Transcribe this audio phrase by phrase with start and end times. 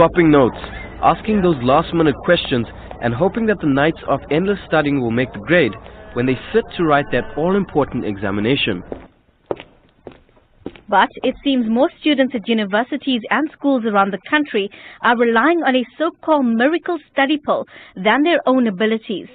[0.00, 0.56] Swapping notes,
[1.02, 2.66] asking those last minute questions
[3.02, 5.74] and hoping that the nights of endless studying will make the grade
[6.14, 8.82] when they sit to write that all-important examination.
[10.90, 14.68] But it seems most students at universities and schools around the country
[15.02, 19.28] are relying on a so-called miracle study poll than their own abilities.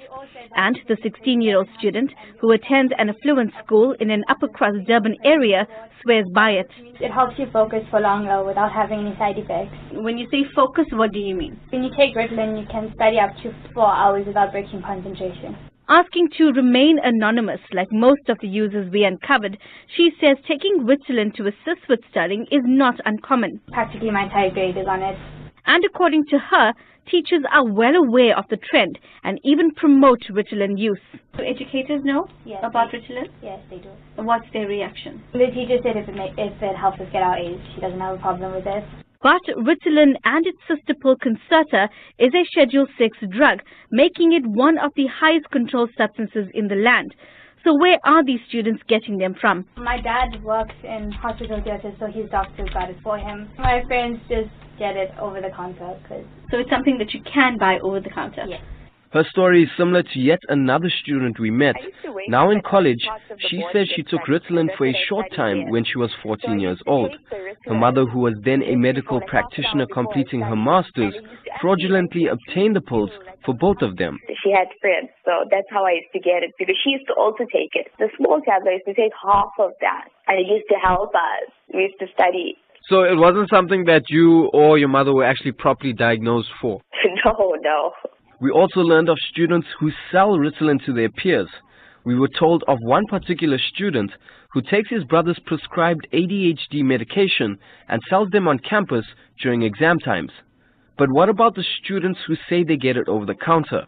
[0.54, 5.66] And the 16-year-old student who attends an affluent school in an upper-crust Durban area
[6.02, 6.70] swears by it.
[7.00, 9.74] It helps you focus for longer without having any side effects.
[9.92, 11.58] When you say focus, what do you mean?
[11.70, 15.56] When you take Ritalin, you can study up to four hours without breaking concentration.
[15.88, 19.56] Asking to remain anonymous like most of the users we uncovered,
[19.96, 23.60] she says taking Ritalin to assist with studying is not uncommon.
[23.70, 25.16] Practically my entire grade is on it.
[25.64, 26.72] And according to her,
[27.08, 30.98] teachers are well aware of the trend and even promote Ritalin use.
[31.36, 33.28] Do educators know Yes, about they- Ritalin?
[33.40, 33.90] Yes, they do.
[34.16, 35.22] What's their reaction?
[35.34, 38.00] The teacher said if it, ma- if it helps us get our A's, she doesn't
[38.00, 38.84] have a problem with this.
[39.22, 44.78] But Ritalin and its sister pill Concerta is a Schedule 6 drug, making it one
[44.78, 47.14] of the highest controlled substances in the land.
[47.64, 49.64] So where are these students getting them from?
[49.76, 53.48] My dad works in hospital theater, so his doctor got it for him.
[53.58, 57.58] My parents just get it over the counter because So it's something that you can
[57.58, 58.44] buy over the counter.
[58.46, 58.60] Yes.
[59.16, 61.76] Her story is similar to yet another student we met.
[62.28, 63.00] Now in college,
[63.48, 67.16] she says she took Ritalin for a short time when she was 14 years old.
[67.64, 71.14] Her mother, who was then a medical practitioner completing her master's,
[71.62, 73.08] fraudulently obtained the pills
[73.42, 74.18] for both of them.
[74.44, 77.14] She had friends, so that's how I used to get it because she used to
[77.14, 77.86] also take it.
[77.98, 81.48] The small tablet used to take half of that, and it used to help us.
[81.72, 82.58] We used to study.
[82.90, 86.82] So it wasn't something that you or your mother were actually properly diagnosed for.
[87.24, 87.92] no, no.
[88.38, 91.48] We also learned of students who sell Ritalin to their peers.
[92.04, 94.12] We were told of one particular student
[94.52, 99.06] who takes his brother's prescribed ADHD medication and sells them on campus
[99.42, 100.32] during exam times.
[100.98, 103.86] But what about the students who say they get it over the counter?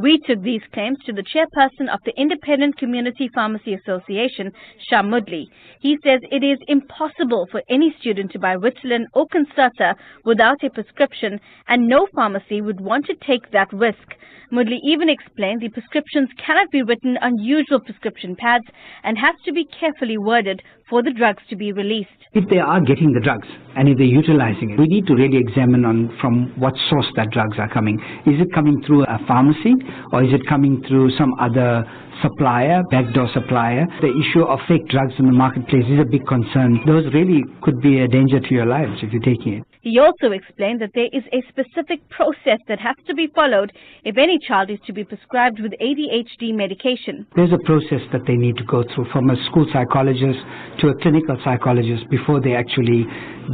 [0.00, 4.52] We took these claims to the chairperson of the Independent Community Pharmacy Association,
[4.88, 5.46] Shah Mudley.
[5.80, 9.94] He says it is impossible for any student to buy Ritalin or Concerta
[10.24, 14.14] without a prescription and no pharmacy would want to take that risk.
[14.52, 18.64] Mudley even explained the prescriptions cannot be written on usual prescription pads
[19.02, 22.08] and has to be carefully worded for the drugs to be released.
[22.32, 25.38] If they are getting the drugs and if they're utilizing it, we need to really
[25.38, 27.98] examine on from what source that drugs are coming.
[28.26, 29.74] Is it coming through a pharmacy
[30.12, 31.84] or is it coming through some other
[32.22, 33.86] supplier, backdoor supplier?
[34.00, 36.80] The issue of fake drugs in the marketplace is a big concern.
[36.86, 39.67] Those really could be a danger to your lives if you're taking it.
[39.82, 43.72] He also explained that there is a specific process that has to be followed
[44.04, 47.26] if any child is to be prescribed with ADHD medication.
[47.36, 50.38] There's a process that they need to go through from a school psychologist
[50.80, 53.06] to a clinical psychologist before they actually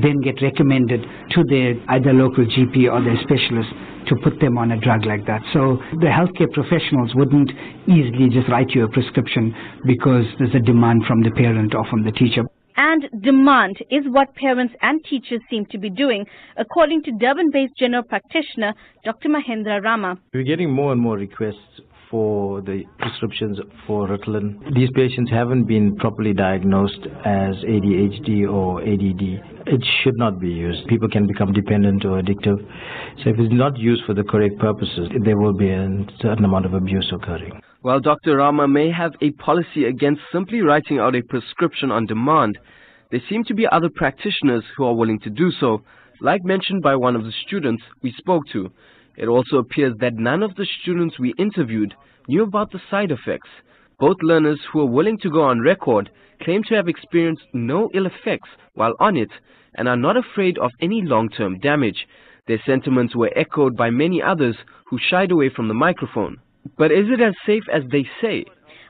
[0.03, 3.69] then get recommended to their either local GP or their specialist
[4.09, 5.41] to put them on a drug like that.
[5.53, 7.51] So the healthcare professionals wouldn't
[7.89, 9.55] easily just write you a prescription
[9.87, 12.45] because there's a demand from the parent or from the teacher.
[12.95, 16.25] And demand is what parents and teachers seem to be doing,
[16.57, 18.73] according to Durban-based general practitioner
[19.05, 19.31] Dr.
[19.31, 20.17] Mahendra Rama.
[20.33, 24.73] We're getting more and more requests for the prescriptions for Ritalin.
[24.77, 29.67] These patients haven't been properly diagnosed as ADHD or ADD.
[29.67, 30.87] It should not be used.
[30.87, 32.65] People can become dependent or addictive.
[33.25, 35.89] So if it's not used for the correct purposes, there will be a
[36.21, 37.61] certain amount of abuse occurring.
[37.81, 38.37] While Dr.
[38.37, 42.57] Rama may have a policy against simply writing out a prescription on demand,
[43.15, 45.85] there seem to be other practitioners who are willing to do so,
[46.21, 48.69] like mentioned by one of the students we spoke to.
[49.17, 51.95] It also appears that none of the students we interviewed
[52.27, 53.49] knew about the side effects.
[54.01, 56.11] Both learners who are willing to go on record
[56.43, 59.31] claim to have experienced no ill effects while on it
[59.77, 62.09] and are not afraid of any long-term damage.
[62.49, 66.39] Their sentiments were echoed by many others who shied away from the microphone.
[66.77, 68.45] But is it as safe as they say?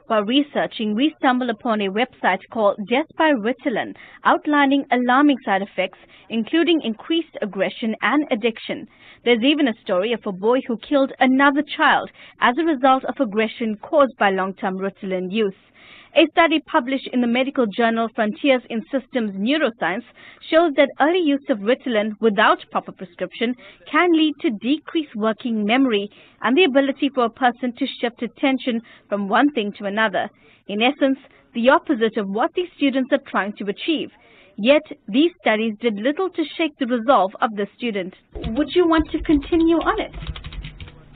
[0.07, 5.99] While researching, we stumbled upon a website called Death by Ritalin, outlining alarming side effects,
[6.29, 8.87] including increased aggression and addiction.
[9.25, 12.11] There's even a story of a boy who killed another child
[12.43, 15.55] as a result of aggression caused by long-term Ritalin use.
[16.17, 20.05] A study published in the medical journal Frontiers in Systems Neuroscience
[20.49, 23.53] shows that early use of Ritalin without proper prescription
[23.91, 26.09] can lead to decreased working memory
[26.43, 30.31] and the ability for a person to shift attention from one thing to another.
[30.69, 31.19] In essence,
[31.53, 34.11] the opposite of what these students are trying to achieve.
[34.57, 38.15] Yet, these studies did little to shake the resolve of the student.
[38.35, 40.13] Would you want to continue on it?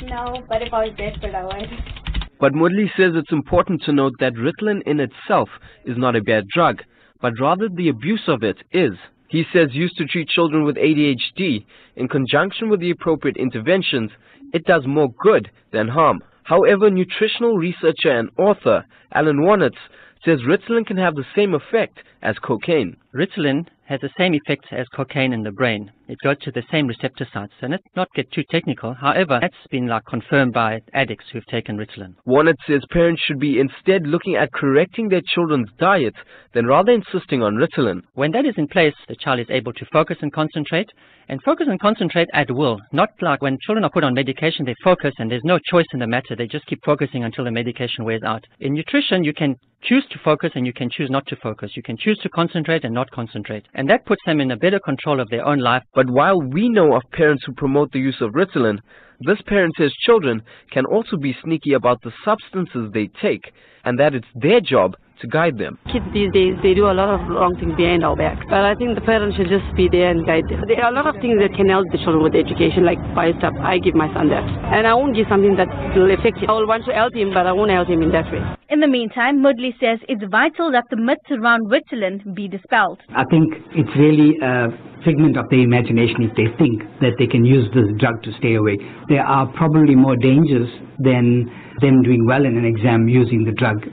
[0.03, 2.08] No, but if I was desperate, I would.
[2.41, 5.49] But Mudley says it's important to note that Ritalin in itself
[5.85, 6.83] is not a bad drug,
[7.21, 8.93] but rather the abuse of it is.
[9.29, 14.11] He says used to treat children with ADHD in conjunction with the appropriate interventions,
[14.55, 16.23] it does more good than harm.
[16.45, 19.77] However, nutritional researcher and author Alan Warnitz
[20.25, 22.97] says Ritalin can have the same effect as cocaine.
[23.15, 25.91] Ritalin has the same effects as cocaine in the brain.
[26.09, 28.93] It goes to the same receptor sites, and let's not get too technical.
[28.93, 32.15] However, that's been like confirmed by addicts who've taken Ritalin.
[32.27, 36.15] Warnitz says parents should be instead looking at correcting their children's diet
[36.53, 38.03] than rather insisting on Ritalin.
[38.15, 40.91] When that is in place, the child is able to focus and concentrate,
[41.29, 42.79] and focus and concentrate at will.
[42.93, 46.01] Not like when children are put on medication, they focus and there's no choice in
[46.01, 46.37] the matter.
[46.37, 48.45] They just keep focusing until the medication wears out.
[48.61, 51.73] In nutrition, you can choose to focus and you can choose not to focus.
[51.77, 53.67] You can choose to concentrate and not concentrate.
[53.75, 55.83] And that puts them in a better control of their own life.
[55.95, 58.79] But while we know of parents who promote the use of Ritalin,
[59.21, 63.53] this parent says children can also be sneaky about the substances they take
[63.85, 65.79] and that it's their job to guide them.
[65.93, 68.39] Kids these days, they do a lot of wrong things behind our back.
[68.49, 70.65] But I think the parents should just be there and guide them.
[70.67, 73.33] There are a lot of things that can help the children with education, like buy
[73.39, 73.55] stuff.
[73.61, 74.45] I give my son that.
[74.73, 76.51] And I won't give something that will affect him.
[76.51, 78.43] I will want to help him, but I won't help him in that way.
[78.71, 83.01] In the meantime, Mudley says it's vital that the myths around Ritalin be dispelled.
[83.17, 84.69] I think it's really a
[85.05, 88.55] figment of their imagination if they think that they can use this drug to stay
[88.55, 88.81] awake.
[89.09, 90.69] There are probably more dangers
[90.99, 91.51] than
[91.81, 93.89] them doing well in an exam using the drug.